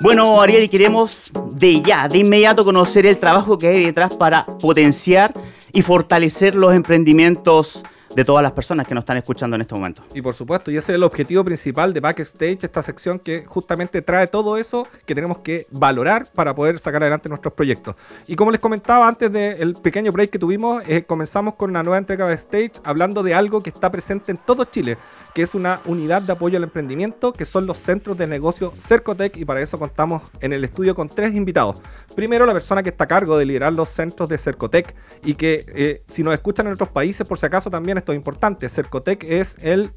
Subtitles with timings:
[0.00, 5.34] Bueno, Ariel, queremos de ya, de inmediato conocer el trabajo que hay detrás para potenciar
[5.72, 7.82] y fortalecer los emprendimientos
[8.16, 10.02] de todas las personas que nos están escuchando en este momento.
[10.14, 14.00] Y por supuesto, y ese es el objetivo principal de Backstage, esta sección que justamente
[14.00, 17.94] trae todo eso que tenemos que valorar para poder sacar adelante nuestros proyectos.
[18.26, 21.98] Y como les comentaba antes del pequeño break que tuvimos, eh, comenzamos con una nueva
[21.98, 24.96] entrega de Backstage hablando de algo que está presente en todo Chile,
[25.36, 29.36] que es una unidad de apoyo al emprendimiento, que son los centros de negocio Cercotec,
[29.36, 31.76] y para eso contamos en el estudio con tres invitados.
[32.14, 35.66] Primero, la persona que está a cargo de liderar los centros de Cercotec y que
[35.68, 39.24] eh, si nos escuchan en otros países, por si acaso también esto es importante, Cercotec
[39.24, 39.92] es el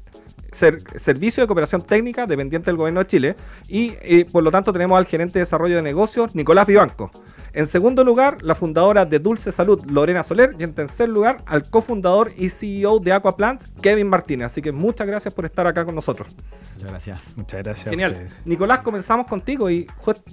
[0.52, 3.36] Servicio de Cooperación Técnica dependiente del Gobierno de Chile
[3.66, 7.10] y eh, por lo tanto tenemos al gerente de desarrollo de negocios, Nicolás Vivanco.
[7.52, 10.54] En segundo lugar, la fundadora de Dulce Salud, Lorena Soler.
[10.58, 14.46] Y en tercer lugar, al cofundador y CEO de Aquaplant, Kevin Martínez.
[14.46, 16.28] Así que muchas gracias por estar acá con nosotros.
[16.74, 17.36] Muchas gracias.
[17.36, 17.90] Muchas gracias.
[17.90, 18.28] Genial.
[18.44, 19.86] Nicolás, comenzamos contigo y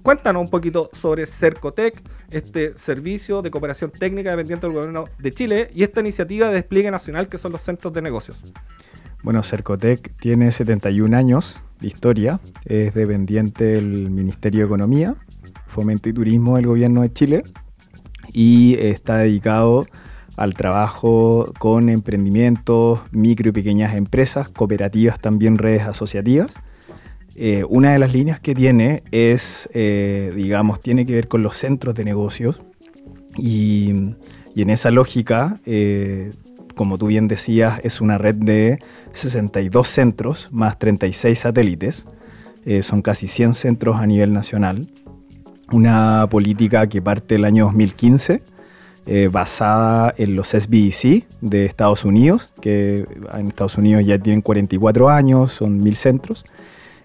[0.04, 5.72] cuéntanos un poquito sobre Cercotec, este servicio de cooperación técnica dependiente del gobierno de Chile
[5.74, 8.46] y esta iniciativa de despliegue nacional que son los centros de negocios.
[9.24, 15.16] Bueno, Cercotec tiene 71 años de historia, es dependiente del Ministerio de Economía
[15.78, 17.44] Fomento y Turismo del Gobierno de Chile
[18.33, 19.86] y está dedicado
[20.36, 26.56] al trabajo con emprendimientos, micro y pequeñas empresas, cooperativas, también redes asociativas.
[27.36, 31.56] Eh, una de las líneas que tiene es, eh, digamos, tiene que ver con los
[31.56, 32.59] centros de negocios
[33.38, 33.91] y,
[34.56, 36.31] en esa lógica, eh,
[36.73, 38.80] como tú bien decías, es una red de
[39.12, 42.08] 62 centros más 36 satélites.
[42.81, 44.89] son casi 100 centros a nivel nacional
[45.72, 48.42] una política que parte del año 2015,
[49.06, 55.09] eh, basada en los SBEC de Estados Unidos, que en Estados Unidos ya tienen 44
[55.09, 56.46] años, son mil centros,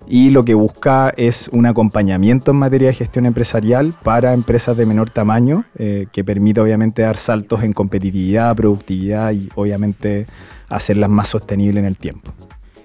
[0.08, 4.84] y lo que busca es un acompañamiento en materia de gestión empresarial para empresas de
[4.84, 10.26] menor tamaño, eh, que permita obviamente dar saltos en competitividad, productividad y obviamente
[10.68, 12.32] hacerlas más sostenibles en el tiempo.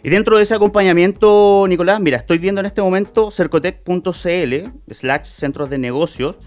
[0.04, 5.70] Y dentro de ese acompañamiento, Nicolás, mira, estoy viendo en este momento cercotec.cl, slash centros
[5.70, 6.38] de negocios,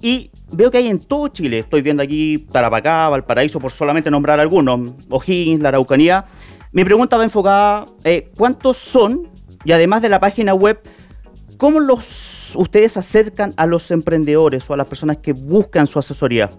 [0.00, 1.60] y veo que hay en todo Chile.
[1.60, 6.24] Estoy viendo aquí Tarapacá, Valparaíso, por solamente nombrar algunos, O'Higgins, la Araucanía.
[6.72, 9.28] Mi pregunta va enfocada, eh, ¿cuántos son?
[9.64, 10.80] Y además de la página web,
[11.56, 16.50] ¿cómo los, ustedes acercan a los emprendedores o a las personas que buscan su asesoría?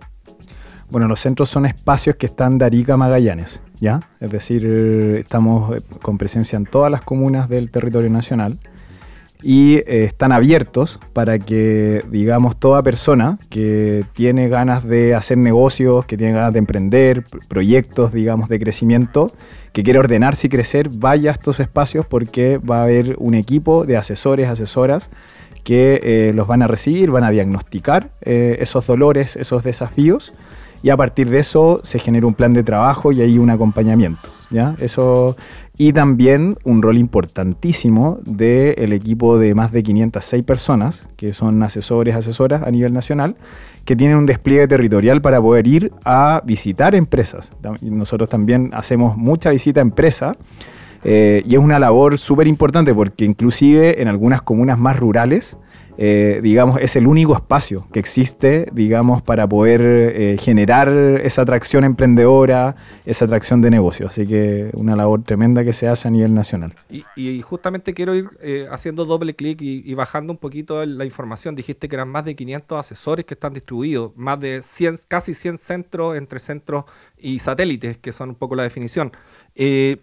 [0.89, 3.99] Bueno, los centros son espacios que están de Arica Magallanes, ¿ya?
[4.21, 4.65] Es decir,
[5.19, 8.57] estamos eh, con presencia en todas las comunas del territorio nacional
[9.41, 16.05] y eh, están abiertos para que, digamos, toda persona que tiene ganas de hacer negocios,
[16.05, 19.33] que tiene ganas de emprender, proyectos, digamos, de crecimiento,
[19.73, 23.85] que quiere ordenarse y crecer, vaya a estos espacios porque va a haber un equipo
[23.85, 25.09] de asesores, asesoras
[25.65, 30.33] que eh, los van a recibir, van a diagnosticar esos dolores, esos desafíos
[30.83, 34.29] y a partir de eso se genera un plan de trabajo y hay un acompañamiento.
[34.51, 34.75] ¿ya?
[34.79, 35.37] Eso,
[35.77, 42.15] y también un rol importantísimo del equipo de más de 506 personas, que son asesores,
[42.15, 43.37] asesoras a nivel nacional,
[43.85, 47.53] que tienen un despliegue territorial para poder ir a visitar empresas.
[47.81, 50.35] Nosotros también hacemos mucha visita a empresas.
[51.05, 55.57] Eh, y es una labor súper importante porque inclusive en algunas comunas más rurales
[55.97, 60.89] eh, digamos, es el único espacio que existe, digamos, para poder eh, generar
[61.23, 64.07] esa atracción emprendedora, esa atracción de negocio.
[64.07, 66.73] Así que una labor tremenda que se hace a nivel nacional.
[67.15, 71.55] Y, justamente quiero ir eh, haciendo doble clic y, bajando un poquito la información.
[71.55, 75.57] Dijiste que eran más de 500 asesores que están distribuidos, más de 100, casi 100
[75.57, 76.85] centros entre centros
[77.17, 79.11] y satélites, que son un poco la definición.
[79.55, 79.97] Eh,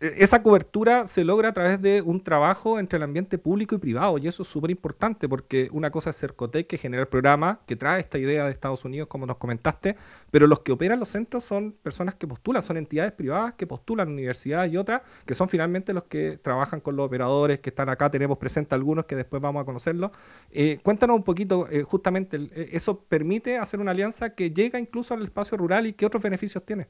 [0.00, 4.18] esa cobertura se logra a través de un trabajo entre el ambiente público y privado,
[4.18, 7.76] y eso es súper importante porque una cosa es Cercotec, que genera el programa, que
[7.76, 9.96] trae esta idea de Estados Unidos, como nos comentaste,
[10.30, 14.08] pero los que operan los centros son personas que postulan, son entidades privadas que postulan
[14.08, 18.10] universidades y otras, que son finalmente los que trabajan con los operadores que están acá,
[18.10, 20.10] tenemos presente algunos que después vamos a conocerlos.
[20.50, 25.22] Eh, cuéntanos un poquito, eh, justamente, ¿eso permite hacer una alianza que llega incluso al
[25.22, 26.88] espacio rural y qué otros beneficios tiene?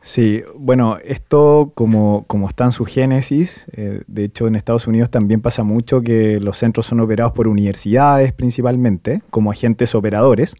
[0.00, 5.10] Sí, bueno, esto como, como está en su génesis, eh, de hecho en Estados Unidos
[5.10, 10.54] también pasa mucho que los centros son operados por universidades principalmente, como agentes operadores,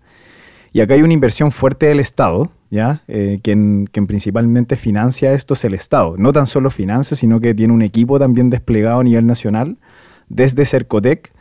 [0.72, 3.02] y acá hay una inversión fuerte del Estado, ¿ya?
[3.08, 7.72] Eh, quien, principalmente financia esto es el Estado, no tan solo financia, sino que tiene
[7.72, 9.78] un equipo también desplegado a nivel nacional,
[10.28, 11.32] desde Cercotec,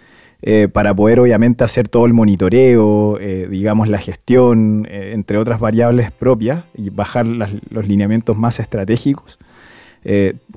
[0.43, 5.59] eh, para poder obviamente hacer todo el monitoreo, eh, digamos la gestión, eh, entre otras
[5.59, 9.39] variables propias, y bajar los lineamientos más estratégicos.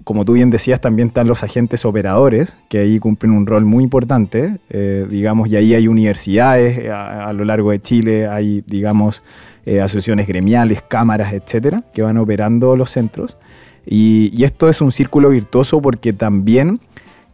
[0.05, 3.83] Como tú bien decías, también están los agentes operadores, que ahí cumplen un rol muy
[3.83, 9.25] importante, digamos, y ahí hay universidades a, lo largo de Chile, hay, digamos,
[9.67, 13.39] asociaciones gremiales, cámaras, etcétera, que van operando los centros.
[13.85, 16.79] Y, y, esto es un círculo virtuoso porque también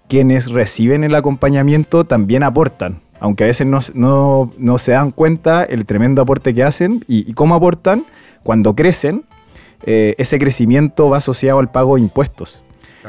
[0.09, 6.23] quienes reciben el acompañamiento también aportan aunque a veces no, se dan cuenta el tremendo
[6.23, 8.05] aporte que hacen y, cómo aportan
[8.43, 9.25] cuando crecen,
[9.85, 12.63] eh, ese crecimiento va asociado al pago de impuestos.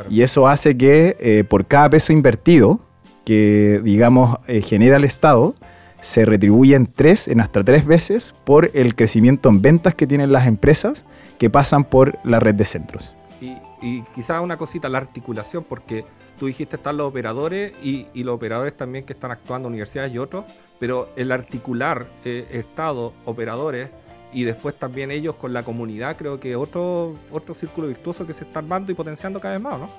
[0.09, 2.79] Y eso hace que eh, por cada peso invertido
[3.25, 5.55] que, digamos, eh, genera el Estado,
[6.01, 10.45] se retribuyen tres, en hasta tres veces por el crecimiento en ventas que tienen las
[10.45, 11.05] empresas
[11.39, 13.15] que pasan por la red de centros.
[13.41, 16.05] Y, y quizás una cosita, la articulación, porque
[16.38, 20.45] tú dijiste están los operadores y, los operadores también que están actuando, universidades y otros,
[20.80, 23.89] pero el articular eh, Estado, operadores
[24.34, 28.44] y después también ellos con la comunidad, creo que otro, otro círculo virtuoso que se
[28.44, 29.89] está armando y potenciando cada vez más, ¿no?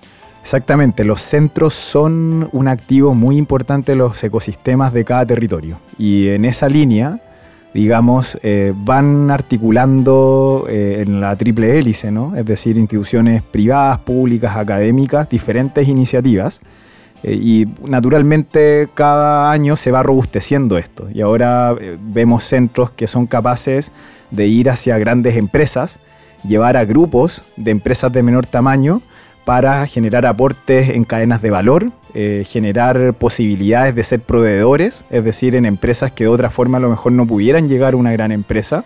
[0.41, 6.29] Exactamente, los centros son un activo muy importante de los ecosistemas de cada territorio y
[6.29, 7.21] en esa línea
[7.75, 12.35] digamos, eh, van articulando eh, en la triple hélice, ¿no?
[12.35, 16.61] es decir, instituciones privadas, públicas, académicas, diferentes iniciativas.
[17.23, 21.09] Eh, y naturalmente cada año se va robusteciendo esto.
[21.13, 23.93] Y ahora vemos centros que son capaces
[24.31, 25.99] de ir hacia grandes empresas,
[26.47, 29.03] llevar a grupos de empresas de menor tamaño
[29.49, 35.57] para generar aportes en cadenas de valor, eh, generar posibilidades de ser proveedores, es decir,
[35.57, 38.31] en empresas que de otra forma a lo mejor no pudieran llegar a una gran
[38.31, 38.85] empresa.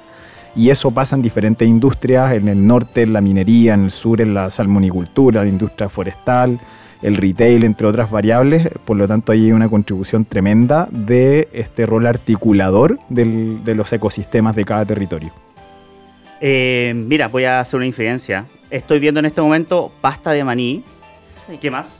[0.54, 4.20] Y eso pasa en diferentes industrias, en el norte en la minería, en el sur
[4.20, 6.60] en la salmonicultura, la industria forestal,
[7.02, 8.68] el retail, entre otras variables.
[8.84, 14.64] Por lo tanto, hay una contribución tremenda de este rol articulador de los ecosistemas de
[14.64, 15.32] cada territorio.
[16.40, 18.46] Eh, mira, voy a hacer una infidencia.
[18.72, 20.82] Estoy viendo en este momento pasta de maní.
[21.60, 21.98] ¿Qué más?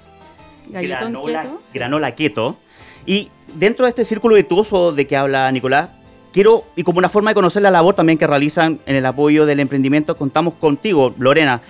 [0.71, 2.57] granola, keto, granola keto.
[3.05, 5.91] Y dentro de este círculo virtuoso de que habla Nicolás,
[6.33, 9.45] quiero, y como una forma de conocer la labor también que realizan en el apoyo
[9.45, 11.61] del emprendimiento, contamos contigo, Lorena.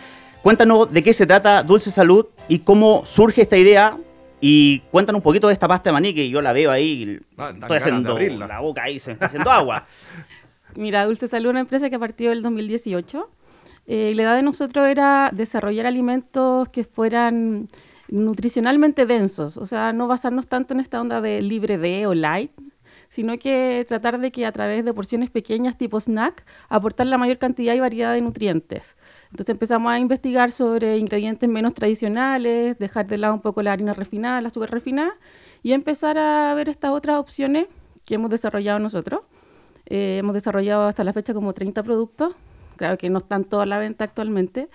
[0.41, 3.99] Cuéntanos de qué se trata Dulce Salud y cómo surge esta idea.
[4.41, 7.19] Y cuéntanos un poquito de esta pasta de maní que yo la veo ahí.
[7.61, 9.85] estoy haciendo la boca ahí, se me está haciendo agua.
[10.77, 13.29] Mira, Dulce Salud es una empresa que ha partido del 2018
[13.87, 17.69] eh, la idea de nosotros era desarrollar alimentos que fueran
[18.09, 22.53] nutricionalmente densos, o sea, no basarnos tanto en esta onda de libre de o light,
[23.09, 27.39] sino que tratar de que a través de porciones pequeñas tipo snack aportar la mayor
[27.39, 28.97] cantidad y variedad de nutrientes.
[29.31, 33.95] Entonces empezamos a investigar sobre ingredientes menos tradicionales, dejar de lado un poco la harina
[33.95, 35.13] refinada, la azúcar refinada
[35.63, 37.67] y empezar a ver estas otras opciones
[38.07, 39.23] que hemos desarrollado nosotros.
[39.87, 42.35] Eh, hemos desarrollado hasta la fecha como 30 productos
[42.83, 44.69] claro que no están todas a la venta actualmente.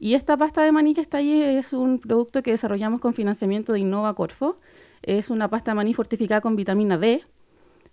[0.00, 3.72] Y esta pasta de maní que está ahí es un producto que desarrollamos con financiamiento
[3.72, 4.58] de Innova Corfo.
[5.00, 7.22] Es una pasta de maní fortificada con vitamina D,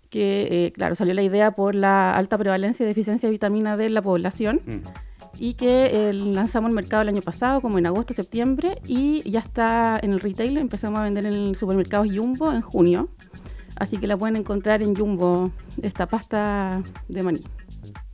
[0.08, 3.86] que, eh, claro, salió la idea por la alta prevalencia de deficiencia de vitamina D
[3.86, 4.60] en la población.
[4.66, 4.78] Mm.
[5.38, 9.38] Y que eh, lanzamos al mercado el año pasado, como en agosto, septiembre, y ya
[9.38, 10.56] está en el retail.
[10.56, 13.08] Empezamos a vender en el supermercado Jumbo en junio.
[13.76, 17.40] Así que la pueden encontrar en Jumbo, esta pasta de maní.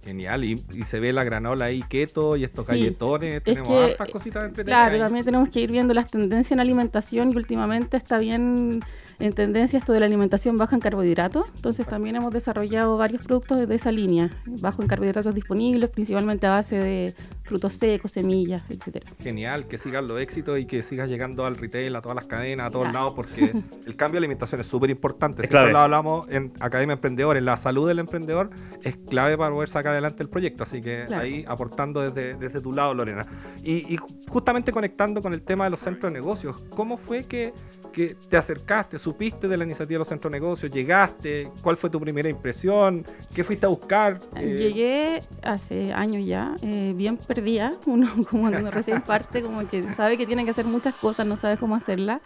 [0.06, 4.88] Genial, y, se ve la granola ahí keto y estos galletones, tenemos hartas cositas entretenidas.
[4.88, 8.85] Claro, también tenemos que ir viendo las tendencias en alimentación y últimamente está bien
[9.18, 13.66] en tendencia esto de la alimentación baja en carbohidratos, entonces también hemos desarrollado varios productos
[13.66, 19.11] de esa línea, bajo en carbohidratos disponibles, principalmente a base de frutos secos, semillas, etcétera.
[19.20, 22.66] Genial, que sigan los éxitos y que sigas llegando al retail, a todas las cadenas,
[22.66, 23.52] a todos lados, porque
[23.87, 25.46] el cambio de alimentación es súper importante.
[25.46, 28.50] Siempre lo hablamos en Academia Emprendedor, en la salud del emprendedor
[28.82, 32.73] es clave para poder sacar adelante el proyecto, así que ahí aportando desde, desde tu
[32.73, 33.26] lado, Lorena.
[33.62, 37.52] Y, y justamente conectando con el tema de los centros de negocios, ¿cómo fue que
[37.97, 41.88] que te acercaste, supiste de la iniciativa de los centros de negocios, llegaste, cuál fue
[41.88, 44.21] tu primera impresión, qué fuiste a buscar.
[44.37, 50.19] Eh, Llegué hace años ya, eh, bien perdida, uno como recién parte, como que sabe
[50.19, 52.21] que tiene que hacer muchas cosas, no sabe cómo hacerlas.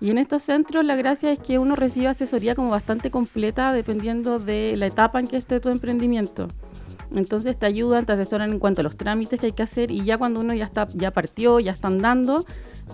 [0.00, 4.40] Y en estos centros la gracia es que uno recibe asesoría como bastante completa dependiendo
[4.40, 6.48] de la etapa en que esté tu emprendimiento.
[7.14, 10.02] Entonces te ayudan, te asesoran en cuanto a los trámites que hay que hacer y
[10.02, 12.44] ya cuando uno ya está ya partió, ya está andando,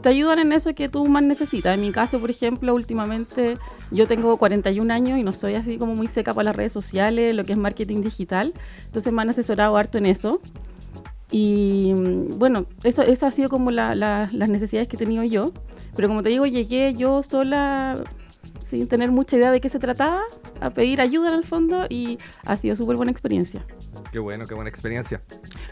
[0.02, 1.74] te ayudan en eso que tú más necesitas.
[1.74, 3.58] En mi caso, por ejemplo, últimamente
[3.90, 7.34] yo tengo 41 años y no soy así como muy seca para las redes sociales,
[7.34, 8.54] lo que es marketing digital.
[8.86, 10.40] Entonces me han asesorado harto en eso.
[11.30, 11.92] Y
[12.36, 15.52] bueno, eso, eso ha sido como las necesidades que he tenido yo.
[15.94, 18.02] Pero como te digo, llegué yo sola
[18.70, 20.22] sin tener mucha idea de qué se trataba,
[20.60, 23.66] a pedir ayuda en el fondo y ha sido súper buena experiencia.
[24.12, 25.22] Qué bueno, qué buena experiencia.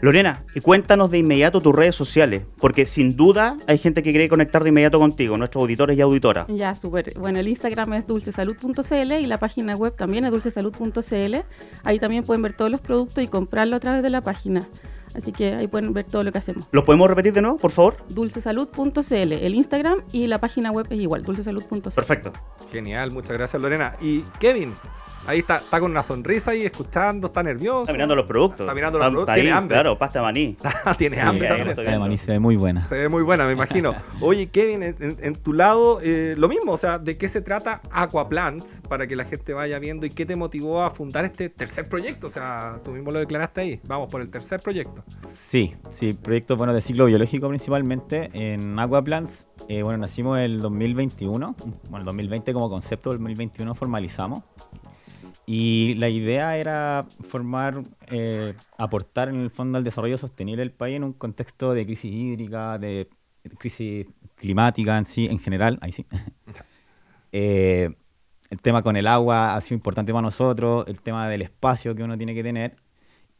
[0.01, 4.27] Lorena, y cuéntanos de inmediato tus redes sociales, porque sin duda hay gente que quiere
[4.27, 6.47] conectar de inmediato contigo, nuestros auditores y auditoras.
[6.49, 7.17] Ya, súper.
[7.17, 11.35] Bueno, el Instagram es dulcesalud.cl y la página web también es dulcesalud.cl.
[11.83, 14.67] Ahí también pueden ver todos los productos y comprarlo a través de la página.
[15.15, 16.65] Así que ahí pueden ver todo lo que hacemos.
[16.71, 17.97] ¿Los podemos repetir de nuevo, por favor?
[18.09, 21.89] Dulcesalud.cl, el Instagram y la página web es igual, dulcesalud.cl.
[21.95, 22.33] Perfecto.
[22.71, 23.95] Genial, muchas gracias Lorena.
[24.01, 24.73] Y Kevin,
[25.27, 27.81] ahí está, está con una sonrisa ahí escuchando, está nervioso.
[27.83, 28.61] Está mirando los productos.
[28.61, 29.75] Está mirando los productos, ahí, tiene hambre.
[29.75, 30.57] Claro, pasta de maní.
[30.97, 31.75] Tiene Sí, hambre también.
[31.85, 32.85] La de maní se ve muy buena.
[32.87, 33.93] Se ve muy buena, me imagino.
[34.21, 37.41] Oye, Kevin, en, en- en tu lado, eh, lo mismo, o sea, ¿de qué se
[37.41, 38.81] trata Aquaplants?
[38.87, 42.27] Para que la gente vaya viendo y qué te motivó a fundar este tercer proyecto.
[42.27, 43.81] O sea, tú mismo lo declaraste ahí.
[43.85, 45.03] Vamos por el tercer proyecto.
[45.27, 48.29] Sí, sí, proyecto bueno, de ciclo biológico principalmente.
[48.33, 51.55] En Aquaplants, eh, bueno, nacimos el 2021.
[51.83, 54.43] Bueno, el 2020 como concepto, el 2021 formalizamos.
[55.51, 60.97] Y la idea era formar, eh, aportar en el fondo al desarrollo sostenible del país
[60.97, 63.09] en un contexto de crisis hídrica, de
[63.57, 66.05] crisis climática en sí, en general, ahí sí.
[67.31, 67.91] Eh,
[68.49, 72.03] el tema con el agua ha sido importante para nosotros, el tema del espacio que
[72.03, 72.75] uno tiene que tener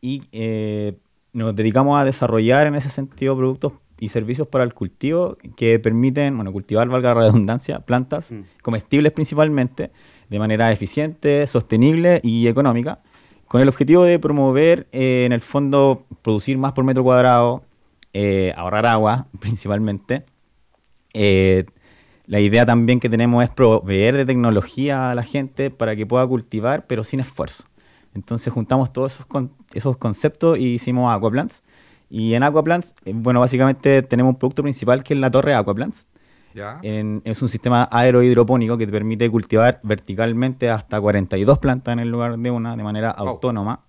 [0.01, 0.98] y eh,
[1.34, 6.36] nos dedicamos a desarrollar en ese sentido productos y servicios para el cultivo que permiten,
[6.36, 8.42] bueno, cultivar, valga la redundancia, plantas Mm.
[8.62, 9.92] comestibles principalmente,
[10.29, 13.00] de manera eficiente, sostenible y económica,
[13.48, 17.63] con el objetivo de promover, eh, en el fondo, producir más por metro cuadrado,
[18.13, 20.24] eh, ahorrar agua principalmente.
[21.13, 21.65] Eh,
[22.27, 26.27] la idea también que tenemos es proveer de tecnología a la gente para que pueda
[26.27, 27.63] cultivar, pero sin esfuerzo.
[28.13, 29.27] Entonces juntamos todos esos,
[29.74, 31.63] esos conceptos y hicimos Aquaplants.
[32.07, 36.07] Y en Aquaplants, bueno, básicamente tenemos un producto principal que es la torre Aquaplants.
[36.53, 36.79] ¿Ya?
[36.82, 42.10] En- es un sistema aerohidropónico que te permite cultivar verticalmente hasta 42 plantas en el
[42.10, 43.82] lugar de una de manera autónoma.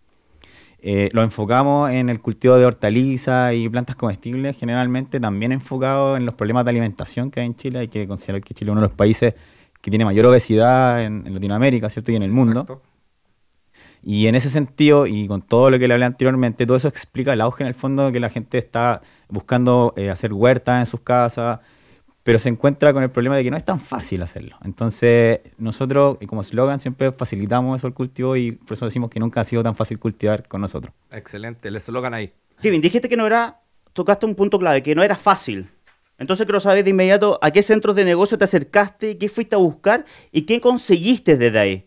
[0.83, 6.25] Eh, lo enfocamos en el cultivo de hortalizas y plantas comestibles, generalmente también enfocado en
[6.25, 7.81] los problemas de alimentación que hay en Chile.
[7.81, 9.35] Hay que considerar que Chile es uno de los países
[9.81, 12.12] que tiene mayor obesidad en, en Latinoamérica, ¿cierto?
[12.12, 12.61] Y en el mundo.
[12.61, 12.83] Exacto.
[14.02, 17.35] Y en ese sentido, y con todo lo que le hablé anteriormente, todo eso explica
[17.35, 21.00] el auge en el fondo que la gente está buscando eh, hacer huertas en sus
[21.00, 21.61] casas,
[22.30, 24.56] pero se encuentra con el problema de que no es tan fácil hacerlo.
[24.62, 29.18] Entonces, nosotros, y como eslogan, siempre facilitamos eso al cultivo y por eso decimos que
[29.18, 30.94] nunca ha sido tan fácil cultivar con nosotros.
[31.10, 32.32] Excelente, el eslogan ahí.
[32.62, 33.62] Kevin, dijiste que no era,
[33.94, 35.70] tocaste un punto clave, que no era fácil.
[36.18, 39.58] Entonces quiero saber de inmediato a qué centros de negocio te acercaste, qué fuiste a
[39.58, 41.87] buscar y qué conseguiste desde ahí.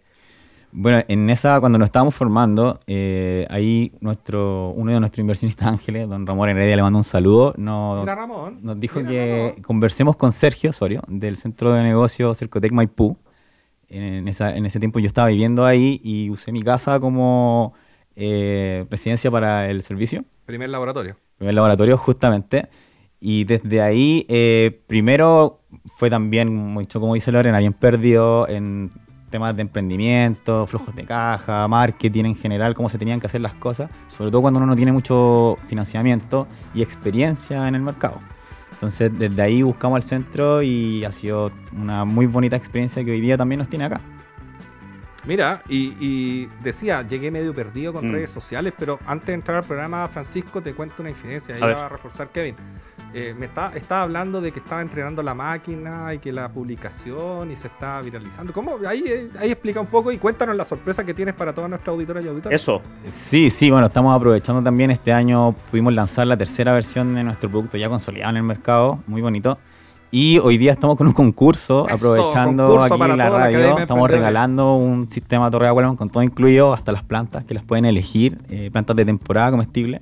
[0.75, 6.09] Bueno, en esa, cuando nos estábamos formando, eh, ahí nuestro, uno de nuestros inversionistas ángeles,
[6.09, 8.57] don Ramón Heredia, le mando un saludo, nos, Ramón.
[8.63, 9.63] nos dijo que Ramón.
[9.63, 13.15] conversemos con Sergio Osorio, del Centro de Negocios Cercotec Maipú.
[13.87, 17.73] En, esa, en ese tiempo yo estaba viviendo ahí y usé mi casa como
[18.15, 21.17] eh, residencia para el servicio Primer laboratorio.
[21.37, 22.67] primer laboratorio justamente.
[23.19, 28.89] Y desde ahí, eh, primero fue también mucho, como dice Lorena, bien perdido en
[29.33, 33.55] temas de emprendimiento, flujos de caja, marketing en general, cómo se tenían que hacer las
[33.55, 38.19] cosas, sobre todo cuando uno no tiene mucho financiamiento y experiencia en el mercado.
[38.73, 43.21] Entonces, desde ahí buscamos al centro y ha sido una muy bonita experiencia que hoy
[43.21, 44.01] día también nos tiene acá.
[45.25, 48.11] Mira, y, y decía, llegué medio perdido con Mm.
[48.11, 51.55] redes sociales, pero antes de entrar al programa, Francisco, te cuento una infidencia.
[51.55, 52.55] Ahí A va a reforzar Kevin.
[53.15, 57.51] Eh, me está, estaba hablando de que estaba entrenando la máquina y que la publicación
[57.51, 58.51] y se está viralizando.
[58.51, 58.77] ¿Cómo?
[58.87, 62.25] Ahí, ahí explica un poco y cuéntanos la sorpresa que tienes para todas nuestras auditoras
[62.25, 62.59] y auditores.
[62.61, 62.81] Eso.
[63.11, 67.49] Sí, sí, bueno, estamos aprovechando también este año, pudimos lanzar la tercera versión de nuestro
[67.51, 69.59] producto ya consolidado en el mercado, muy bonito.
[70.15, 74.75] Y hoy día estamos con un concurso, Eso, aprovechando concurso aquí la radio, estamos regalando
[74.75, 78.69] un sistema Torre Aquaman con todo incluido, hasta las plantas que las pueden elegir, eh,
[78.71, 80.01] plantas de temporada comestibles.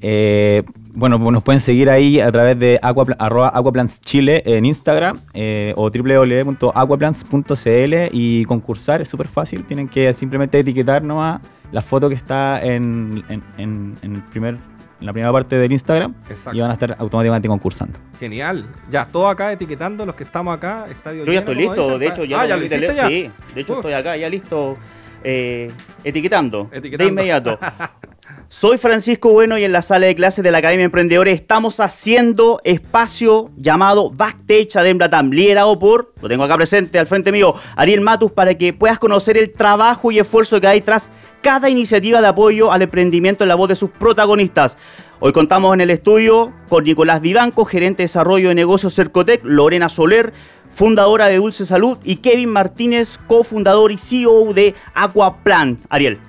[0.00, 4.64] Eh, bueno, pues nos pueden seguir ahí a través de aquapla- arroba Aquaplants Chile en
[4.66, 9.62] Instagram eh, o www.aquaplants.cl y concursar, es súper fácil.
[9.64, 11.40] Tienen que simplemente etiquetar nomás
[11.70, 14.58] la foto que está en, en- en- en el primer,
[15.04, 16.56] en la primera parte del Instagram Exacto.
[16.56, 17.98] y van a estar automáticamente concursando.
[18.18, 18.64] Genial.
[18.90, 21.98] Ya, todo acá etiquetando, los que estamos acá, estadio Yo ya lleno, estoy listo, dicen.
[21.98, 23.06] de hecho ya, Ah, ya lo hiciste ya.
[23.08, 24.78] Sí, de hecho estoy acá ya listo
[25.22, 25.70] eh,
[26.04, 27.04] etiquetando, Etiquetando.
[27.04, 27.58] de inmediato.
[28.48, 31.80] Soy Francisco Bueno y en la sala de clases de la Academia de Emprendedores estamos
[31.80, 38.02] haciendo espacio llamado Backstage Adembratam, liderado por, lo tengo acá presente al frente mío, Ariel
[38.02, 41.10] Matus, para que puedas conocer el trabajo y esfuerzo que hay tras
[41.40, 44.76] cada iniciativa de apoyo al emprendimiento en la voz de sus protagonistas.
[45.20, 49.88] Hoy contamos en el estudio con Nicolás Vivanco, gerente de desarrollo de negocios Cercotec, Lorena
[49.88, 50.34] Soler,
[50.68, 55.86] fundadora de Dulce Salud, y Kevin Martínez, cofundador y CEO de Aquaplant.
[55.88, 56.20] Ariel.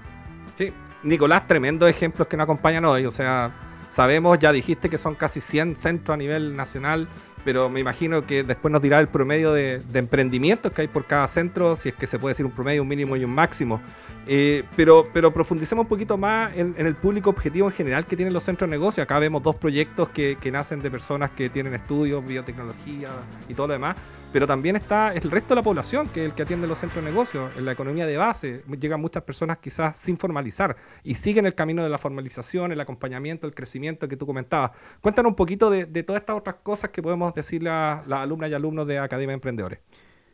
[1.05, 3.05] Nicolás, tremendos ejemplos que nos acompañan hoy.
[3.05, 3.55] O sea,
[3.89, 7.07] sabemos, ya dijiste que son casi 100 centros a nivel nacional
[7.45, 11.27] pero me imagino que después nos dirá el promedio de, emprendimientos que hay por cada
[11.27, 13.79] centro, si es que se puede decir un promedio, un mínimo y un máximo.
[14.25, 18.33] Eh, pero, pero profundicemos un poquito más en, el público objetivo en general que tienen
[18.33, 19.03] los centros de negocio.
[19.03, 23.09] Acá vemos dos proyectos que, que nacen de personas que tienen estudios, biotecnología
[23.47, 23.95] y todo lo demás
[24.35, 27.05] pero también está el resto de la población, que es el que atiende los centros
[27.05, 28.63] de negocios, en la economía de base.
[28.77, 30.75] Llegan muchas personas quizás sin formalizar
[31.05, 34.71] y siguen el camino de la formalización, el acompañamiento, el crecimiento que tú comentabas.
[34.99, 38.55] Cuéntanos un poquito de, todas estas otras cosas que podemos decirle a las alumnas y
[38.55, 39.79] alumnos de Academia de Emprendedores.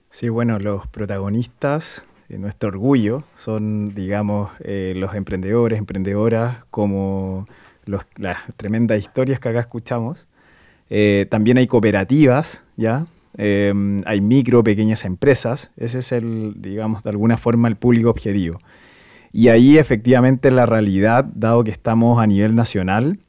[0.10, 7.48] Sí, bueno, los protagonistas, nuestro orgullo, son, digamos, eh, los emprendedores, emprendedoras, como
[7.86, 10.28] las tremendas historias que acá escuchamos.
[10.90, 13.06] Eh, también hay cooperativas, ¿ya?
[13.38, 18.60] Em, hay micro, pequeñas empresas, ese es el, digamos, de alguna forma el público objetivo.
[19.32, 23.20] Y ahí efectivamente la realidad, dado que estamos a nivel nacional,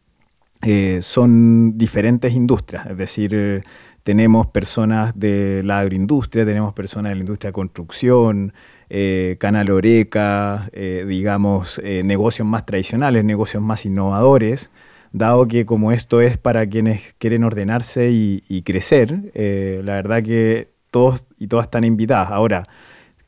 [0.62, 3.64] eh, son diferentes industrias, es decir,
[4.02, 8.52] tenemos personas de la agroindustria, tenemos personas de la industria de construcción,
[8.90, 14.72] eh, canal oreca, eh, digamos, negocios más tradicionales, negocios más innovadores
[15.12, 20.68] dado que como esto es para quienes quieren ordenarse y, crecer, eh, la verdad que
[20.90, 22.30] todos y todas están invitadas.
[22.30, 22.64] Ahora,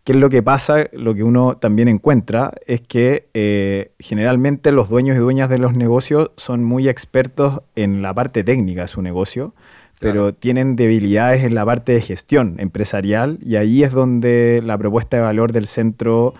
[0.04, 0.88] ¿qué es lo que pasa?
[0.92, 5.74] Lo que uno también encuentra es que eh, generalmente los dueños y dueñas de los
[5.74, 9.54] negocios son muy expertos en la parte técnica de su negocio,
[10.00, 15.16] pero tienen debilidades en la parte de gestión empresarial y ahí es donde la propuesta
[15.16, 16.34] de valor del centro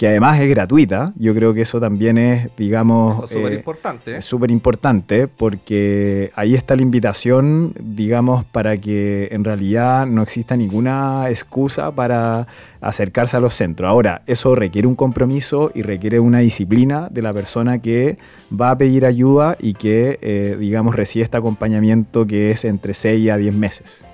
[0.00, 1.12] que además es gratuita.
[1.16, 3.28] Yo creo que eso también es, digamos...
[3.28, 4.16] súper importante.
[4.16, 10.56] Es súper importante porque ahí está la invitación, digamos, para que en realidad no exista
[10.56, 12.46] ninguna excusa para
[12.80, 13.90] acercarse a los centros.
[13.90, 18.16] Ahora, eso requiere un compromiso y requiere una disciplina de la persona que
[18.58, 23.30] va a pedir ayuda y que, eh, digamos, recibe este acompañamiento que es entre 6
[23.32, 24.06] a 10 meses.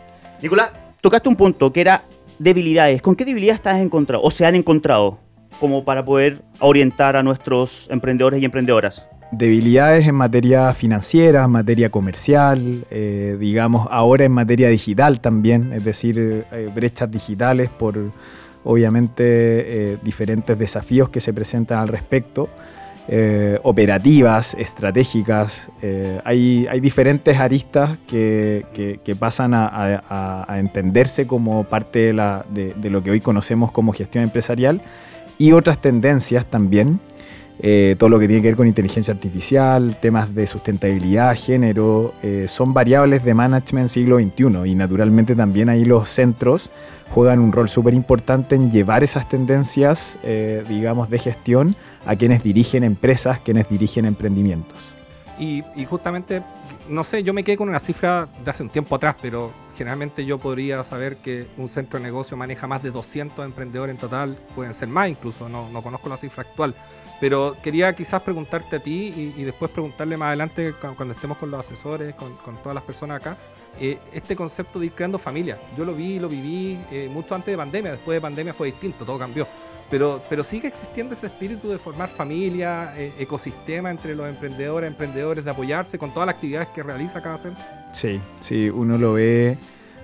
[0.43, 2.03] Nicolás, tocaste un punto que era
[2.41, 3.01] debilidades.
[3.01, 5.25] ¿Con qué debilidades estás encontrado o se han encontrado?
[5.61, 9.07] Como para poder orientar a nuestros emprendedores y emprendedoras?
[9.33, 16.45] Debilidades en materia financiera, materia comercial, eh, digamos ahora en materia digital también, es decir,
[16.53, 17.97] eh, brechas digitales por
[18.63, 22.49] obviamente eh, diferentes desafíos que se presentan al respecto.
[23.63, 25.71] operativas, estratégicas.
[26.25, 33.21] hay, hay, diferentes aristas que, pasan a, a, entenderse como parte de, lo que hoy
[33.21, 34.83] conocemos como gestión empresarial
[35.39, 37.01] y otras tendencias también.
[37.59, 42.45] Eh, todo lo que tiene que ver con inteligencia artificial, temas de sustentabilidad, género, eh,
[42.49, 46.71] son variables de management siglo XXI y naturalmente también ahí los centros
[47.11, 52.43] juegan un rol súper importante en llevar esas tendencias, eh, digamos, de gestión a quienes
[52.43, 54.96] dirigen empresas, quienes dirigen emprendimientos.
[55.39, 56.43] Y, y justamente,
[56.89, 60.25] no sé, yo me quedé con una cifra de hace un tiempo atrás, pero generalmente
[60.25, 64.37] yo podría saber que un centro de negocio maneja más de 200 emprendedores en total,
[64.55, 66.75] pueden ser más incluso, no, no conozco la cifra actual.
[67.21, 71.61] Pero quería quizás preguntarte a ti y, después preguntarle más adelante cuando estemos con los
[71.61, 73.39] asesores, con, con todas las personas acá,
[73.81, 75.59] eh, este concepto de ir creando familia.
[75.77, 79.05] Yo lo vi, lo viví eh, mucho antes de pandemia, después de pandemia fue distinto,
[79.05, 79.47] todo cambió.
[79.91, 85.45] Pero, pero sigue existiendo ese espíritu de formar familia, eh, ecosistema entre los emprendedores, emprendedores,
[85.45, 87.65] de apoyarse con todas las actividades que realiza cada centro.
[87.93, 89.59] Sí, sí, uno lo ve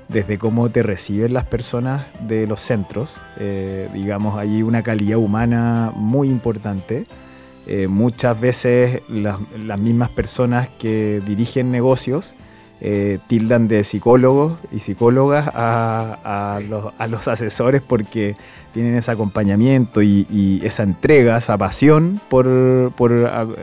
[0.08, 3.14] desde cómo te reciben las personas de los centros.
[3.38, 7.06] Eh, digamos, hay una calidad humana muy importante.
[7.66, 12.34] Eh, muchas veces las, las mismas personas que dirigen negocios
[12.84, 16.58] eh, tildan de psicólogos y psicólogas a,
[17.08, 18.34] los, asesores porque
[18.72, 22.44] tienen ese acompañamiento y, esa entrega, esa pasión por,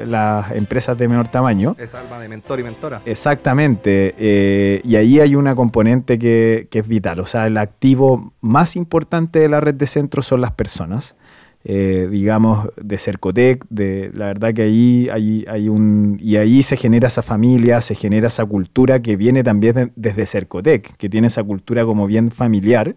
[0.08, 1.76] las empresas de menor tamaño.
[1.78, 3.02] Esa alma de mentor y mentora.
[3.04, 4.16] Exactamente.
[4.18, 7.20] Eh, y ahí hay una componente que, que es vital.
[7.20, 11.18] O sea, el activo más importante de la red de centros son las personas.
[11.66, 15.10] Eh, digamos, de Cercotec, de, la verdad que ahí
[15.48, 16.18] hay, un...
[16.22, 20.96] Y ahí se genera esa familia, se genera esa cultura que viene también desde Cercotec,
[20.96, 22.96] que tiene esa cultura como bien familiar,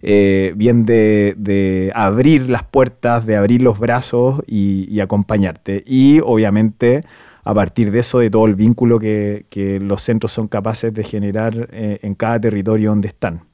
[0.00, 5.82] eh, bien de, abrir las puertas, de abrir los brazos y, acompañarte.
[5.84, 7.04] Y obviamente
[7.42, 11.68] a partir de eso, de todo el vínculo que, los centros son capaces de generar
[11.72, 13.44] eh, en cada territorio donde están.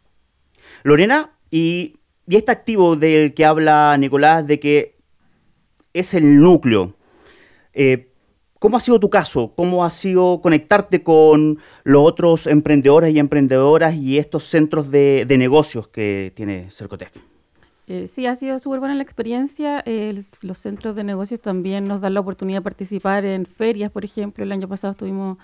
[0.82, 4.96] Lorena, y y este activo del que habla Nicolás, de que
[5.92, 6.94] es el núcleo,
[7.72, 8.10] eh,
[8.64, 9.52] ¿Cómo ha sido tu caso?
[9.54, 15.86] ¿Cómo ha sido conectarte con los otros emprendedores y emprendedoras y estos centros de, negocios
[15.88, 17.12] que tiene Cercotec?
[17.88, 19.84] Eh, sí, ha sido súper buena la experiencia.
[20.40, 24.42] los centros de negocios también nos dan la oportunidad de participar en ferias, por ejemplo.
[24.42, 25.36] El año pasado estuvimos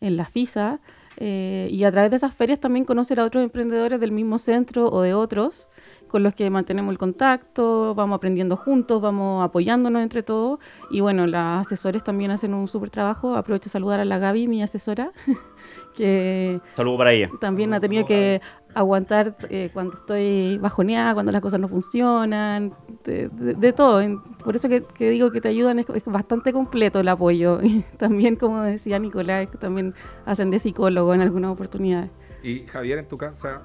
[0.00, 0.80] en la FISA
[1.18, 4.88] eh, y a través de esas ferias también conocer a otros emprendedores del mismo centro
[4.88, 5.68] o de otros
[6.12, 10.60] con los que mantenemos el contacto, vamos aprendiendo juntos, vamos apoyándonos entre todos.
[10.90, 13.34] Y bueno, las asesores también hacen un súper trabajo.
[13.34, 15.10] Aprovecho de saludar a la Gaby, mi asesora,
[15.96, 17.30] que Saludo para ella.
[17.40, 18.42] también ha tenido que
[18.74, 24.02] aguantar eh, cuando estoy bajoneada, cuando las cosas no funcionan, de, todo.
[24.44, 27.58] Por eso que, digo que te ayudan, es, bastante completo el apoyo.
[27.72, 29.94] Y también, como decía Nicolás, también
[30.26, 32.10] hacen de psicólogo en algunas oportunidades.
[32.42, 33.62] Y Javier, en tu casa,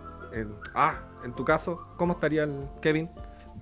[0.73, 3.09] ah, en tu caso, ¿cómo estaría el Kevin?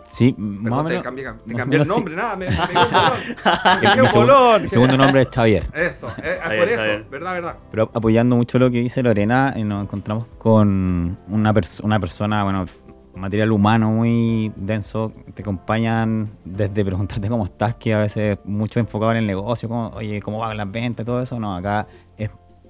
[0.03, 0.99] Sí, más o menos.
[0.99, 4.63] Te cambié, el nombre, nada, me, me un bolón.
[4.63, 5.65] Mi segundo nombre es Xavier.
[5.73, 7.57] Eso, es, por eso, verdad, verdad.
[7.71, 12.65] Pero apoyando mucho lo que dice Lorena, eh, nos encontramos con una, una persona, bueno,
[13.15, 15.11] material humano muy denso.
[15.33, 19.89] Te acompañan desde preguntarte cómo estás, que a veces mucho enfocado en el negocio, como,
[19.89, 21.39] oye, cómo van las ventas, todo eso.
[21.39, 21.87] No, acá
[22.17, 22.29] es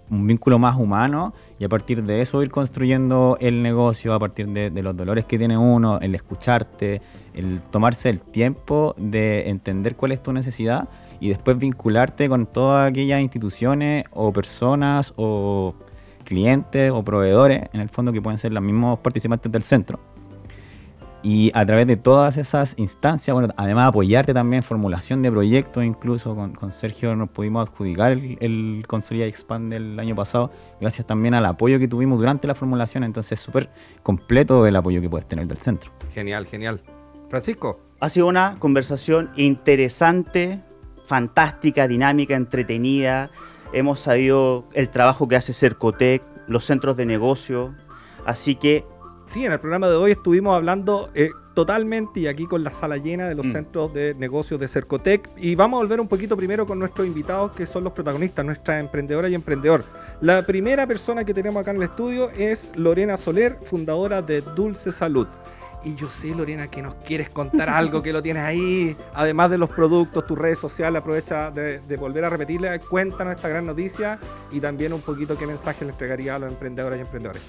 [0.09, 4.49] un vínculo más humano y a partir de eso ir construyendo el negocio, a partir
[4.49, 7.01] de, los dolores que tiene uno, el escucharte,
[7.33, 10.89] el tomarse el tiempo de entender cuál es tu necesidad
[11.19, 15.75] y después vincularte con todas aquellas instituciones o personas o
[16.23, 19.99] clientes o proveedores, en el fondo que pueden ser los mismos participantes del centro
[21.25, 25.31] y a través de todas esas instancias, bueno, además de apoyarte también en formulación de
[25.31, 31.07] proyectos, incluso con, Sergio nos pudimos adjudicar el, el Consolida Expand del año pasado, gracias
[31.07, 33.71] también al apoyo que tuvimos durante la formulación, entonces súper
[34.03, 35.91] completo el apoyo que puedes tener del centro.
[36.13, 36.83] Genial, genial.
[37.27, 37.79] Francisco.
[37.99, 40.61] Ha sido una conversación interesante,
[41.05, 43.31] fantástica, dinámica, entretenida.
[43.73, 47.73] Hemos sabido el trabajo que hace Cercotec, los centros de negocio.
[48.27, 48.85] Así que
[49.27, 52.97] Sí, en el programa de hoy estuvimos hablando eh, totalmente y aquí con la sala
[52.97, 53.51] llena de los mm.
[53.51, 57.51] centros de negocios de Cercotec y vamos a volver un poquito primero con nuestros invitados
[57.51, 59.83] que son los protagonistas, nuestra emprendedora y emprendedor.
[60.21, 64.91] La primera persona que tenemos acá en el estudio es Lorena Soler, fundadora de Dulce
[64.91, 65.27] Salud.
[65.83, 69.57] Y yo sé, Lorena, que nos quieres contar algo, que lo tienes ahí, además de
[69.57, 74.19] los productos, tus redes sociales, aprovecha de, de, volver a repetirle, cuéntanos esta gran noticia
[74.51, 77.41] y también un poquito qué mensaje le entregaría a los emprendedores y emprendedores.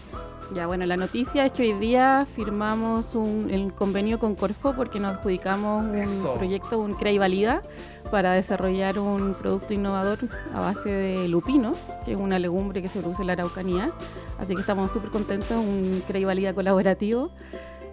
[0.55, 5.01] Ya, bueno, la noticia es que hoy día firmamos un, el convenio con Corfo porque
[5.01, 7.63] nos adjudicamos un proyecto, un CREI Valida,
[8.11, 10.19] para desarrollar un producto innovador
[10.55, 13.91] a base de lupino, que es una legumbre que se produce en la Araucanía.
[14.39, 17.33] Así que estamos súper contentos, un CREI Valida colaborativo.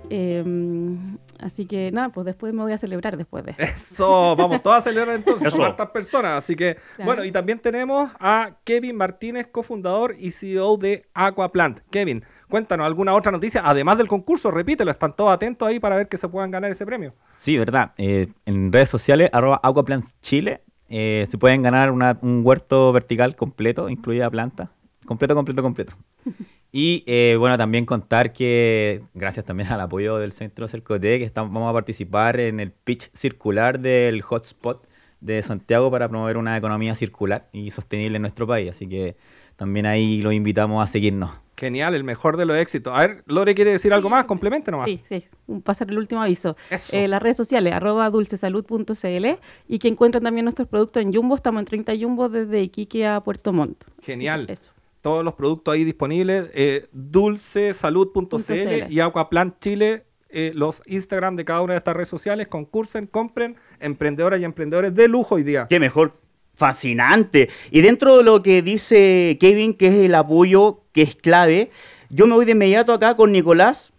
[0.09, 4.35] Em, así que nada, pues después me voy a celebrar después de eso.
[4.35, 5.51] Vamos todos a celebrar entonces.
[5.51, 6.33] Son hartas personas.
[6.33, 11.79] Así que, bueno, y también tenemos a Kevin Martínez, cofundador y CEO de Aquaplant.
[11.89, 16.07] Kevin, Cuéntanos alguna otra noticia, además del concurso, repítelo, están todos atentos ahí para ver
[16.07, 17.15] que se puedan ganar ese premio.
[17.35, 17.93] Sí, verdad.
[17.97, 19.59] Eh, en redes sociales, arroba
[20.21, 24.71] Chile, eh, se pueden ganar un huerto vertical completo, incluida planta.
[25.03, 25.93] Completo, completo, completo.
[26.71, 31.51] Y eh, bueno, también contar que gracias también al apoyo del Centro Cercotec, que estamos,
[31.51, 34.87] vamos a participar en el pitch circular del hotspot
[35.21, 38.69] de Santiago para promover una economía circular y sostenible en nuestro país.
[38.69, 39.15] Así que
[39.55, 41.31] también ahí los invitamos a seguirnos.
[41.55, 42.93] Genial, el mejor de los éxitos.
[42.95, 44.25] A ver, Lore, ¿quiere decir algo más?
[44.25, 44.87] Complemente nomás.
[44.87, 45.23] Sí, sí,
[45.63, 46.57] pasar el último aviso.
[46.91, 49.25] Eh, las redes sociales, arroba dulcesalud.cl
[49.67, 51.35] y que encuentran también nuestros productos en Jumbo.
[51.35, 53.83] Estamos en 30 Jumbo desde Iquique a Puerto Montt.
[54.01, 54.47] Genial.
[54.49, 54.71] Eso.
[55.01, 56.49] Todos los productos ahí disponibles.
[56.53, 60.05] Eh, dulcesalud.cl y Aquaplant Chile.
[60.29, 62.47] Eh, los Instagram de cada una de estas redes sociales.
[62.47, 63.57] Concursen, compren.
[63.79, 65.67] Emprendedoras y emprendedores de lujo hoy día.
[65.69, 66.22] Qué mejor
[66.55, 67.49] fascinante.
[67.71, 71.71] Y dentro de lo que dice Kevin, que es el apoyo que es clave,
[72.09, 73.91] yo me voy de inmediato acá con Nicolás,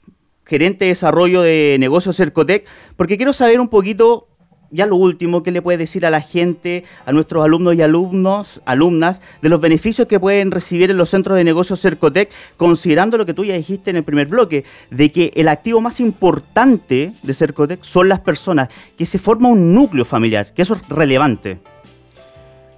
[0.45, 4.29] gerente de desarrollo de negocios Cercotec, porque quiero saber un poquito,
[4.71, 8.62] ya lo último, qué le puede decir a la gente, a nuestros alumnos y alumnos,
[8.67, 13.27] alumnas, de los beneficios que pueden recibir en los centros de negocios Cercotec, considerando lo
[13.27, 17.35] que tú ya dijiste en el primer bloque, de que el activo más importante de
[17.35, 21.59] Cercotec son las personas, que se forma un núcleo familiar, que eso es relevante.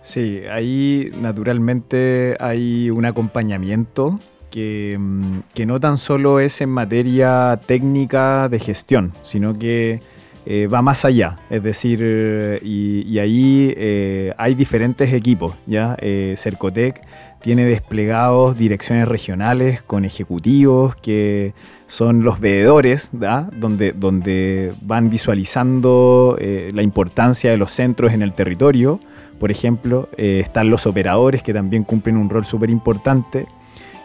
[0.06, 4.20] Sí, ahí naturalmente hay un acompañamiento
[4.52, 9.98] que, mm, que, no tan solo es en materia técnica de gestión, sino que
[10.46, 15.96] eh, va más allá, es decir, eh, y, ahí eh, hay diferentes equipos, ¿ya?
[16.36, 17.02] Cercotec
[17.42, 21.52] tiene desplegados direcciones regionales con ejecutivos que
[21.88, 29.00] son los veedores, donde, donde van visualizando la importancia de los centros en el territorio.
[29.38, 33.46] Por ejemplo, están los operadores que también cumplen un rol súper importante.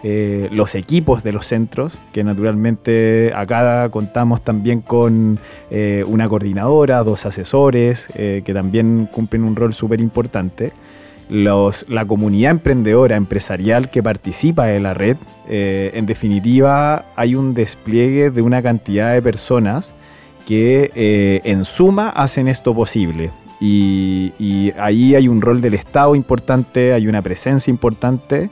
[0.03, 5.39] Eh, los equipos de los centros, que naturalmente acá contamos también con
[5.69, 10.73] eh, una coordinadora, dos asesores, eh, que también cumplen un rol súper importante.
[11.29, 15.15] la comunidad emprendedora, empresarial que participa de la red,
[15.47, 19.93] en definitiva hay un despliegue de una cantidad de personas
[20.45, 20.91] que
[21.45, 23.31] en suma hacen esto posible.
[23.61, 28.49] Y ahí hay un rol del Estado importante, hay una presencia importante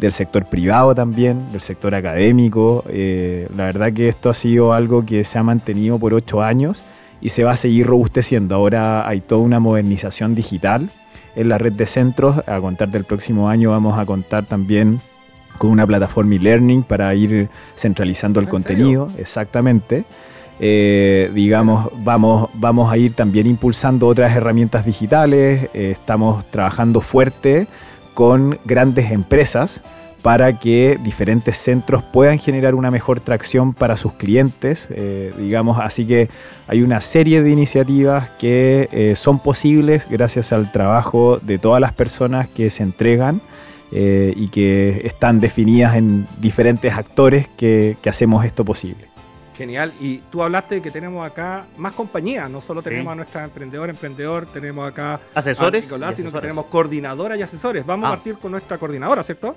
[0.00, 2.84] del sector privado también, del sector académico.
[2.88, 6.82] Eh, la verdad que esto ha sido algo que se ha mantenido por ocho años
[7.20, 8.54] y se va a seguir robusteciendo.
[8.54, 10.90] Ahora hay toda una modernización digital
[11.36, 12.38] en la red de centros.
[12.48, 15.00] A contar del próximo año vamos a contar también
[15.58, 19.08] con una plataforma e-learning para ir centralizando el contenido.
[19.18, 20.04] Exactamente.
[20.62, 25.70] Eh, digamos, vamos, vamos a ir también impulsando otras herramientas digitales.
[25.72, 27.66] Eh, estamos trabajando fuerte
[28.12, 29.82] con grandes empresas
[30.20, 36.04] para que diferentes centros puedan generar una mejor tracción para sus clientes, eh, digamos, así
[36.04, 36.28] que
[36.68, 42.50] hay una serie de iniciativas que son posibles gracias al trabajo de todas las personas
[42.50, 43.40] que se entregan
[43.90, 49.09] y que están definidas en diferentes actores que hacemos esto posible.
[49.60, 49.92] Genial.
[50.00, 52.48] Y tú hablaste de que tenemos acá más compañías.
[52.48, 56.64] No solo tenemos a nuestra emprendedora, emprendedor, tenemos acá asesores, a Nicolás, sino que tenemos
[56.64, 57.84] coordinadoras y asesores.
[57.84, 58.16] Vamos a ah.
[58.16, 59.54] partir con nuestra coordinadora, ¿cierto?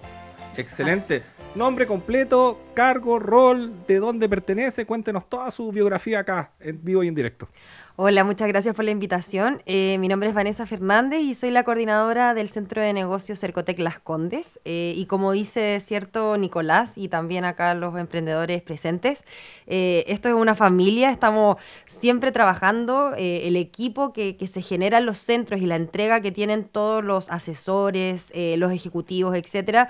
[0.58, 1.24] Excelente.
[1.56, 4.86] Nombre completo, cargo, rol, de dónde pertenece.
[4.86, 7.48] Cuéntenos toda su biografía acá, en vivo y en directo.
[7.96, 9.62] Hola, muchas gracias por la invitación.
[9.68, 13.78] Eh, mi nombre es Vanessa Fernández y soy la coordinadora del Centro de Negocios Cercotec
[13.78, 14.60] Las Condes.
[14.66, 19.24] Eh, y como dice cierto Nicolás y también acá los emprendedores presentes,
[19.68, 25.20] eh, esto es una familia, estamos siempre trabajando, el equipo que, se genera en los
[25.20, 29.90] centros y la entrega que tienen todos los asesores, los ejecutivos, etcétera,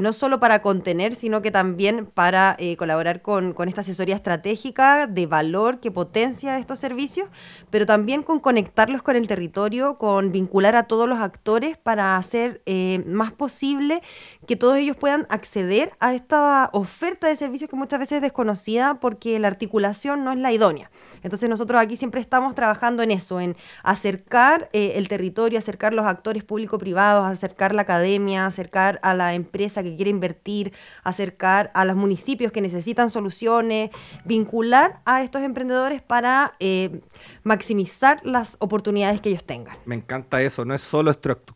[0.00, 5.78] no solo para contener, sino que también para colaborar con esta asesoría estratégica de valor
[5.80, 7.28] que potencia estos servicios
[7.70, 12.62] pero también con conectarlos con el territorio, con vincular a todos los actores para hacer
[12.66, 14.02] eh, más posible
[14.46, 19.00] que todos ellos puedan acceder a esta oferta de servicios que muchas veces es desconocida
[19.00, 20.90] porque la articulación no es la idónea.
[21.22, 26.06] Entonces nosotros aquí siempre estamos trabajando en eso, en acercar eh, el territorio, acercar los
[26.06, 30.72] actores público-privados, acercar la academia, acercar a la empresa que quiere invertir,
[31.02, 33.90] acercar a los municipios que necesitan soluciones,
[34.24, 37.00] vincular a estos emprendedores para eh,
[37.42, 39.76] maximizar las oportunidades que ellos tengan.
[39.84, 41.55] Me encanta eso, no es solo estructura,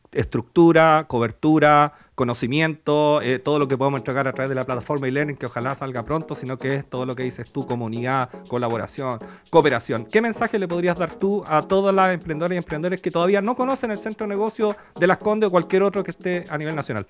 [1.08, 5.46] cobertura, conocimiento, eh, todo lo que podemos entregar a través de la plataforma e-learning, que
[5.46, 10.04] ojalá salga pronto, sino que es todo lo que dices tú, comunidad, colaboración, cooperación.
[10.04, 13.56] ¿Qué mensaje le podrías dar tú a todas las emprendedoras y emprendedores que todavía no
[13.56, 16.76] conocen el centro de negocio de Las Condes o cualquier otro que esté a nivel
[16.76, 17.06] nacional?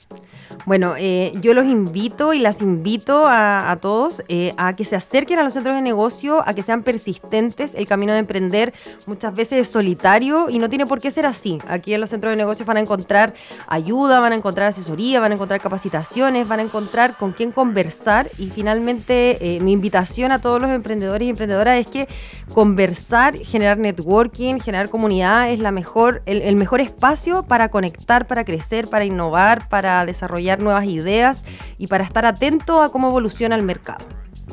[0.64, 5.40] Bueno, eh, yo los invito y las invito a, todos eh, a que se acerquen
[5.40, 7.74] a los centros de negocio, a que sean persistentes.
[7.74, 8.72] El camino de emprender
[9.06, 11.58] muchas veces es solitario y no tiene por qué ser así.
[11.66, 13.34] Aquí en los centros de negocio van a encontrar
[13.68, 18.30] ayuda, van a encontrar asesoría van a encontrar capacitaciones, van a encontrar con quién conversar
[18.38, 22.08] y finalmente eh, mi invitación a todos los emprendedores y emprendedoras es que
[22.52, 28.88] conversar, generar networking, generar comunidad es la mejor, el, mejor espacio para conectar, para crecer,
[28.88, 31.44] para innovar, para desarrollar nuevas ideas
[31.78, 34.04] y para estar atento a cómo evoluciona el mercado.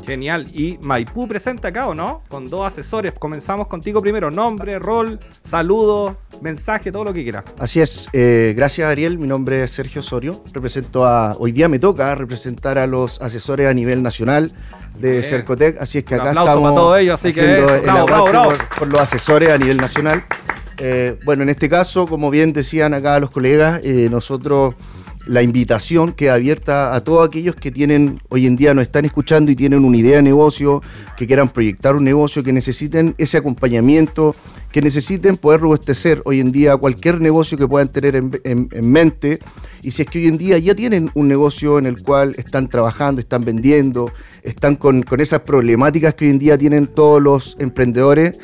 [0.06, 0.48] Genial.
[0.54, 2.22] Y Maipú presenta acá, ¿o no?
[2.28, 3.14] Con dos asesores.
[3.14, 4.30] Comenzamos contigo primero.
[4.30, 7.44] Nombre, rol, saludo, mensaje, todo lo que quieras.
[7.60, 8.10] Así es.
[8.14, 9.18] Eh, gracias, Ariel.
[9.18, 10.44] Mi nombre es Sergio Osorio.
[10.54, 11.36] Represento a.
[11.38, 14.52] Hoy día me toca representar a los asesores a nivel nacional
[15.00, 15.82] de Cercotec.
[15.82, 16.62] Así es que acá estamos.
[16.62, 17.66] Para todos ellos, así que.
[18.80, 20.24] Por, los asesores a nivel nacional.
[20.80, 24.76] Eh, bueno, en este caso, como bien decían acá los colegas, eh, nosotros
[25.28, 29.52] la invitación queda abierta a todos aquellos que tienen, hoy en día nos están escuchando
[29.52, 30.82] y tienen una idea de negocio,
[31.18, 34.36] que quieran proyectar un negocio, que necesiten ese acompañamiento,
[34.72, 39.40] que necesiten poder robustecer hoy en día cualquier negocio que puedan tener en, mente.
[39.82, 42.68] Y si es que hoy en día ya tienen un negocio en el cual están
[42.68, 44.12] trabajando, están vendiendo,
[44.44, 48.36] están con, con esas problemáticas que hoy en día tienen todos los emprendedores,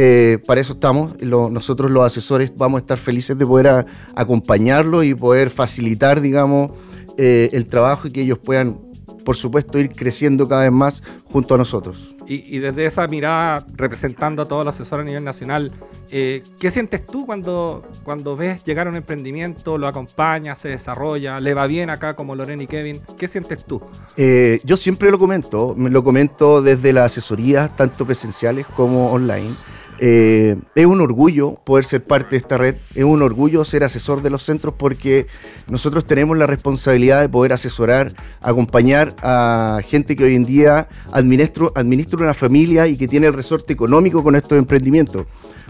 [0.00, 1.20] eh, para eso estamos.
[1.20, 3.84] nosotros los asesores vamos a estar felices de poder
[4.14, 6.70] acompañarlos y poder facilitar, digamos,
[7.16, 8.78] eh, el trabajo y que ellos puedan
[9.24, 12.14] por supuesto, ir creciendo cada vez más junto a nosotros.
[12.26, 15.70] Y, desde esa mirada, representando a todos los asesores a nivel nacional,
[16.10, 21.40] eh, ¿qué sientes tú cuando, cuando ves llegar a un emprendimiento, lo acompañas, se desarrolla,
[21.40, 23.02] le va bien acá como Lorena y Kevin?
[23.18, 23.82] ¿Qué sientes tú?
[24.16, 29.54] Eh, yo siempre lo comento, lo comento desde las asesorías, tanto presenciales como online
[30.00, 34.22] eh, es un orgullo poder ser parte de esta red, es un orgullo ser asesor
[34.22, 35.26] de los centros porque
[35.68, 41.68] nosotros tenemos la responsabilidad de poder asesorar, acompañar a gente que hoy en día administra,
[41.74, 45.26] administra una familia y que tiene el resorte económico con estos emprendimientos.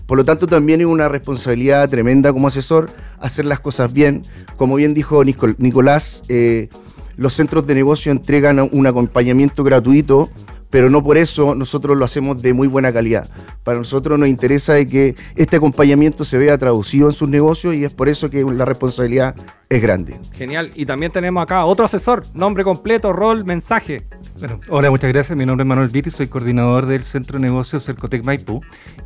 [0.07, 4.23] Por lo tanto, también es una responsabilidad tremenda como asesor hacer las cosas bien.
[4.57, 6.71] Como bien dijo Nicolás, eh,
[7.17, 10.31] los centros de negocio entregan un acompañamiento gratuito
[10.71, 13.29] pero no por eso nosotros lo hacemos de muy buena calidad.
[13.65, 17.85] Para nosotros nos interesa de que este acompañamiento se vea traducido en sus negocios y
[17.85, 19.35] es por eso que la responsabilidad
[19.69, 20.19] es grande.
[20.33, 20.73] Genial.
[20.75, 24.07] Y también tenemos acá otro asesor, nombre completo, rol, mensaje.
[24.39, 25.37] Bueno, hola, muchas gracias.
[25.37, 28.61] Mi nombre es Manuel Vitti, soy coordinador del Centro de Negocios Cercotec Maipú.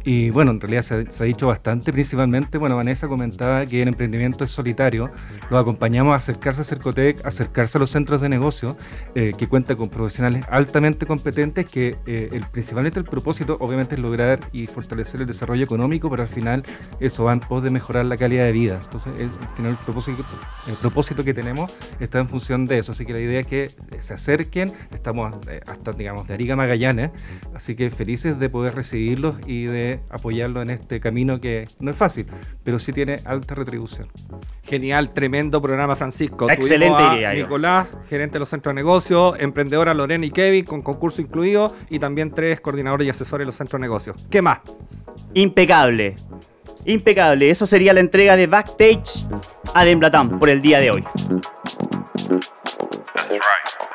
[0.04, 4.44] Y bueno, en realidad se, ha dicho bastante, principalmente, bueno, Vanessa comentaba que el emprendimiento
[4.44, 5.10] es solitario.
[5.48, 8.76] Los acompañamos a acercarse a Cercotec, acercarse a los centros de negocio,
[9.14, 14.02] eh, que cuenta con profesionales altamente competentes, que eh, el, principalmente el propósito, obviamente, es
[14.02, 16.62] lograr y fortalecer el desarrollo económico, pero al final
[17.00, 18.80] eso va en pos de mejorar la calidad de vida.
[18.84, 19.12] Entonces,
[19.56, 20.26] final el propósito,
[20.66, 22.92] el propósito que tenemos está en función de eso.
[22.92, 27.10] Así que la idea es que se acerquen, estamos eh, hasta, digamos, de Arica Magallanes,
[27.54, 31.96] así que felices de poder recibirlos y de apoyarlos en este camino que no es
[31.96, 32.26] fácil,
[32.64, 34.06] pero sí tiene alta retribución.
[34.64, 36.50] Genial, tremendo programa, Francisco.
[36.50, 37.32] Excelente idea.
[37.34, 41.98] Nicolás, gerente de los centros de negocios, emprendedora Lorena y Kevin, con concurso incluido, y
[41.98, 44.16] también tres coordinadores y asesores de los centros de negocios.
[44.30, 44.60] ¿Qué más?
[45.34, 46.16] Impecable.
[46.84, 47.50] Impecable.
[47.50, 49.24] Eso sería la entrega de Backstage
[49.74, 51.04] a Demblatán por el día de hoy.
[53.32, 53.91] That's right.